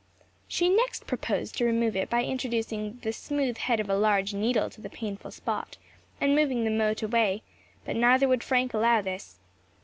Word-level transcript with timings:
She 0.47 0.67
next 0.67 1.05
proposed 1.05 1.55
to 1.59 1.63
remove 1.65 1.95
it 1.95 2.09
by 2.09 2.23
introducing 2.23 2.97
the 3.03 3.13
smooth 3.13 3.59
head 3.59 3.79
of 3.79 3.87
a 3.87 3.95
large 3.95 4.33
needle 4.33 4.67
to 4.71 4.81
the 4.81 4.89
painful 4.89 5.29
spot, 5.29 5.77
and 6.19 6.33
moving 6.35 6.63
the 6.63 6.71
mote 6.71 7.03
away; 7.03 7.43
but 7.85 7.95
neither 7.95 8.27
would 8.27 8.43
Frank 8.43 8.73
allow 8.73 9.03
this. 9.03 9.37